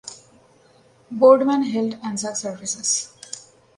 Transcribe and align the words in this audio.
Boardman 1.11 1.61
held 1.61 1.95
Anzac 2.03 2.35
services. 2.35 3.13